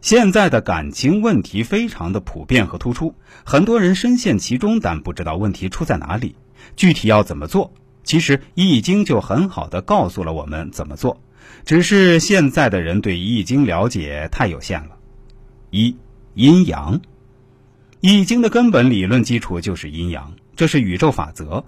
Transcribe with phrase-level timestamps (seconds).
[0.00, 3.14] 现在的感情问题非常的普遍和突出，
[3.44, 6.36] 很多人深陷其中，但不知道问题出在哪里，
[6.74, 7.74] 具体要怎么做。
[8.02, 11.20] 其实《易经》就很好的告诉了我们怎么做，
[11.66, 14.96] 只是现在的人对《易经》了解太有限了。
[15.70, 15.96] 一、
[16.32, 16.98] 阴阳，
[18.00, 21.64] 《易经》的根本理论基础就是阴阳，这是宇宙法则。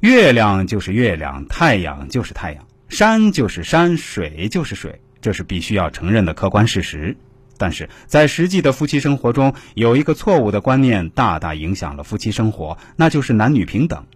[0.00, 7.16] 月亮就是月亮，太阳就是太阳，山就是山，水就是水，这是必须要承认的客观事实。
[7.60, 14.06] 但是在实际的夫妻生活中，有一个错误的观念，大大影响了夫妻生活，那就是男女平等。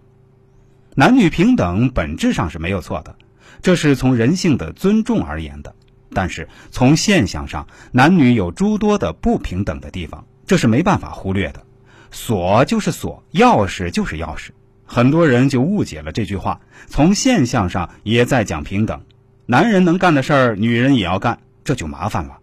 [0.95, 3.15] 男女平等本质上是没有错的，
[3.61, 5.75] 这是从人性的尊重而言的。
[6.11, 11.61] 但是从现象上，男女有诸多的不平等的地方，这是没办法忽略的。
[12.09, 14.49] 锁就是锁，钥匙就是钥匙，
[14.87, 16.61] 很多人就误解了这句话。
[16.87, 19.03] 从现象上也在讲平等，
[19.45, 22.39] 男人能干的事儿，女人也要干，这就麻烦了。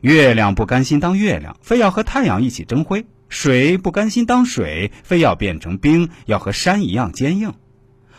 [0.00, 7.52] 月亮不甘心当月亮，非要和太阳一起争辉；水不甘心当水，非要变成冰，要和山一样坚硬。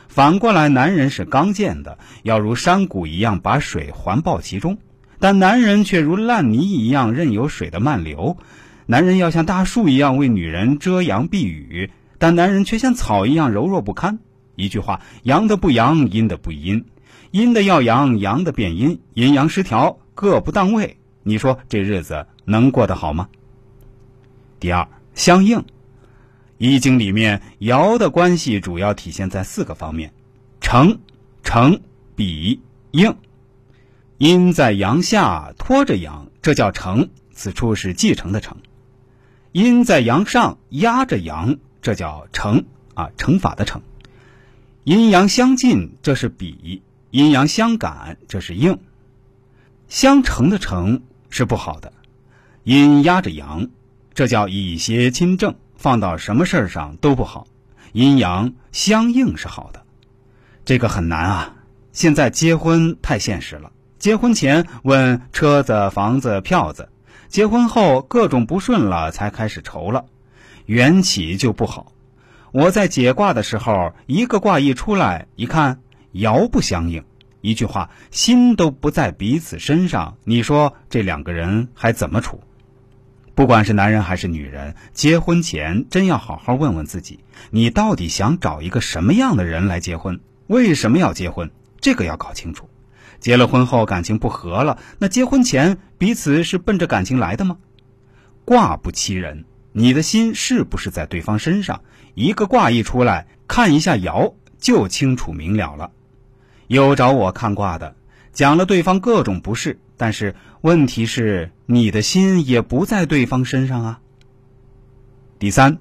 [0.08, 4.76] 反过来，男人是刚健的，要如山谷一样把水环抱其中；
[5.20, 8.38] 但男人却如烂泥一样任由水的漫流。
[8.86, 14.20] 男人要像大树一样为女人遮阳避雨，但男人却像草一样柔弱不堪。
[14.56, 16.86] 一句话，阳的不阳，阴的不阴，
[17.32, 20.98] 阴的要阳，阳的变阴，阴阳失调，各不当位。
[21.23, 23.30] 你说这日子能过得好吗？
[24.59, 25.59] 第二，相应，
[26.58, 30.14] 《易经》里面爻的关系主要体现在四个方面：
[30.61, 30.99] 成、
[31.44, 31.81] 成、
[32.16, 32.61] 比、
[32.92, 33.16] 应。
[34.17, 38.58] 阴在阳下拖着阳，这叫成，此处是继承的成；
[39.52, 43.81] 阴在阳上压着阳，这叫成啊，乘法的乘。
[44.83, 48.80] 阴阳相近，这是比；阴阳相感，这是应。
[49.88, 51.03] 相乘的乘。
[51.32, 51.92] 是不好的，
[52.64, 53.68] 阴压着阳，
[54.14, 57.48] 这叫以邪亲正，放到什么事儿上都不好。
[57.94, 59.82] 阴阳相应是好的，
[60.64, 61.55] 这个很难啊。
[61.94, 66.89] 现在结婚太现实了，结婚前问车子、房子、票子，
[67.28, 70.05] 结婚后各种不顺了才开始愁了，
[70.66, 71.92] 缘起就不好。
[72.52, 75.80] 我在解卦的时候，一个卦一出来，一看
[76.14, 77.04] 爻不相应。
[77.42, 82.40] 一句话，心都不在彼此身上，你说这两个人还怎么处？
[83.34, 87.20] 不管是男人还是女人，结婚前真要好好问问自己，
[87.50, 90.20] 你到底想找一个什么样的人来结婚？
[90.48, 91.50] 为什么要结婚？
[91.80, 92.70] 这个要搞清楚。
[93.20, 97.58] 结了婚后感情不和了，那结婚前彼此是奔着感情来的吗？
[98.46, 101.82] 卦不欺人，你的心是不是在对方身上？
[102.14, 105.92] 一个卦一出来，看一下爻就清楚明了了。
[106.71, 107.95] 有找我看卦的，
[108.32, 113.99] 讲了对方各种不是，但是问题是你的心也不在对方身上啊。
[115.37, 115.80] 第三，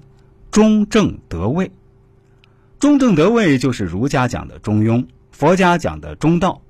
[0.51, 1.71] 中正得位，
[2.77, 6.61] 中正得位就是儒家讲的中庸，佛家讲的中道。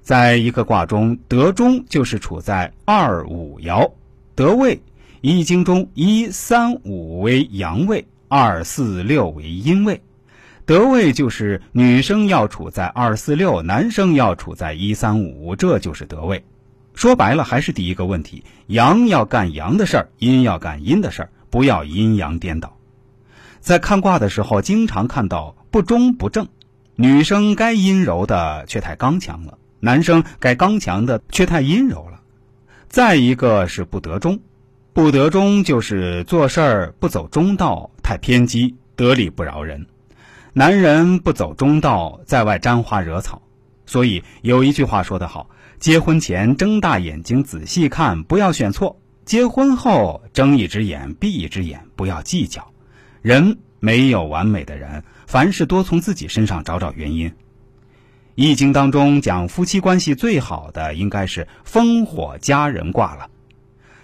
[0.00, 3.92] 在一个卦中得中，就是处在二五爻
[4.34, 4.82] 得位。
[5.20, 10.02] 易经中一三五为阳位，二四六为阴位。
[10.64, 16.44] 得位就是女生要处在二四六，男生要处在一三五，这就是得位。
[16.94, 22.76] 说白了还是第一个问题：阳要干阳的事儿，阴要干阴的事儿，不要阴阳颠倒。
[23.60, 26.46] 在看卦的时候，经常看到不中不正，
[26.94, 32.20] 女生该阴柔的却太刚强了，男生该刚强的却太阴柔了。
[32.88, 34.38] 再一个是不得中，
[34.92, 39.86] 不得中就是做事儿不走中道，太偏激，得理不饶人。
[40.54, 43.40] 男人不走中道，在外沾花惹草，
[43.86, 45.48] 所以有一句话说得好：
[45.78, 52.70] 结婚前睁大眼睛仔细看，不要选错；结婚后睁一只眼闭一只眼，不要计较。
[53.22, 57.32] 人没有完美的人，凡事多从自己身上找找原因。
[58.34, 63.26] 易经当中讲夫妻关系最好的，应该是烽火佳人卦了。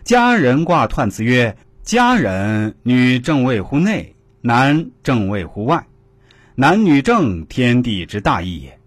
[0.02, 1.54] 佳人卦彖辞曰
[1.84, 5.84] ：“佳人，女正位乎内，男正位乎外。”
[6.60, 8.80] 男女正，天地之大义也。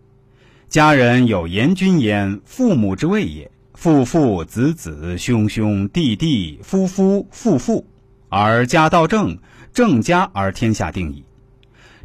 [0.68, 3.50] 家人有严君焉，父母之位也。
[3.74, 7.86] 父父子子，兄兄弟弟，夫夫妇妇，
[8.28, 9.38] 而家道正，
[9.72, 11.24] 正家而天下定矣。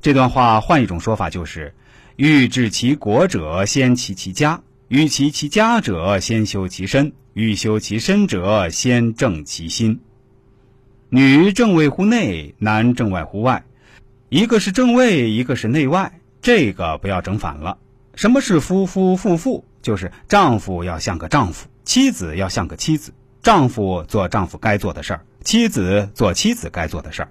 [0.01, 1.75] 这段话换一种说法就是：
[2.15, 9.99] 欲治其国者，先齐其家；欲齐其家者，先修其身；欲修其身者，先正其心。
[11.09, 13.65] 女正位乎内，男正外乎外。
[14.37, 17.79] 一个是正位，一个是内外，这个不要整反了。
[18.15, 19.65] 什么是夫夫妇妇？
[19.81, 23.15] 就是丈夫要像个丈夫，妻子要像个妻子。
[23.41, 27.29] 丈夫做丈夫该做的事儿，妻子做妻子该做的事儿。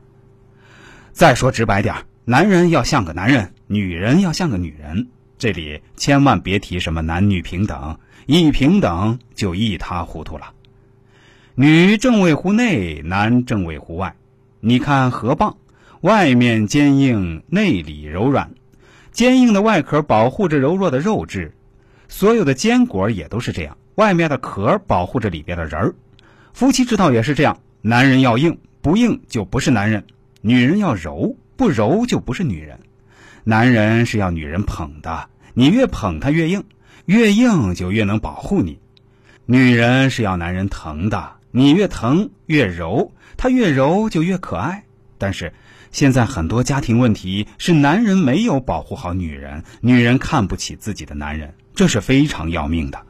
[1.12, 5.08] 再说直白点儿，男人要像个男人，女人要像个女人。
[5.38, 10.54] 这里千万别提什么男女平等，一平等就一塌糊涂了。
[11.54, 14.16] 女正位乎内，男正位乎外。
[14.60, 15.54] 你看河蚌，
[16.06, 18.52] 外面坚硬，内里柔软。
[19.12, 21.56] 坚硬的外壳保护着柔弱的肉质，
[22.07, 25.96] 所有的坚果也都是这样，外面的壳保护着里边的仁儿。
[26.54, 30.04] 夫妻之道也是这样，男人要硬，不硬就不是男人；
[30.42, 32.81] 女人要柔，不柔就不是女人。
[33.44, 36.66] 男人是要女人捧的，你越捧他越硬，
[37.08, 38.78] 越硬就越能保护你；
[39.48, 44.84] 女人是要男人疼的，你越疼越柔，他越柔就越可爱。
[45.18, 45.51] 但是。
[45.95, 53.01] 现在很多家庭问题是男人没有保护好女人，女人看不起自己的男人，这是非常要命的。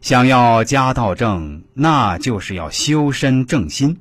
[0.00, 3.98] 想要家道正，那就是要修身正心，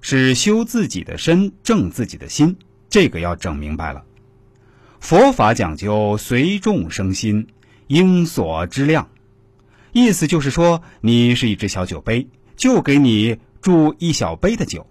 [0.00, 2.56] 是修自己的身，正自己的心，
[2.90, 4.02] 这个要整明白了。
[4.98, 7.46] 佛法讲究随众生心，
[7.86, 9.08] 应所知量，
[9.92, 12.26] 意思就是说，你是一只小酒杯，
[12.56, 14.84] 就给你注一小杯的酒。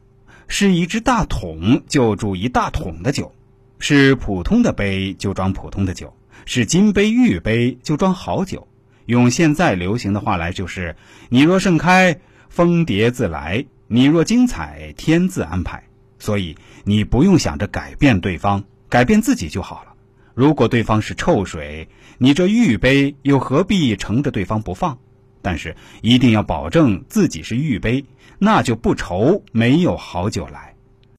[0.53, 3.31] 是一只大桶，就注一大桶的酒；
[3.79, 6.07] 是普通的杯，就装普通的酒；
[6.45, 8.67] 是金杯玉杯，就装好酒。
[9.05, 10.93] 用现在流行的话来，就是
[11.29, 12.19] 你若盛开，
[12.49, 15.81] 蜂蝶自来；你若精彩，天自安排。
[16.19, 19.93] 所以你不用想着改变对方，改变自己就好了。
[20.33, 21.87] 如果对方是臭水，
[22.17, 24.99] 你这玉杯又何必盛着对方不放？
[25.41, 28.05] 但是一定要保证自己是玉杯，
[28.39, 30.70] 那就不愁没有好酒来。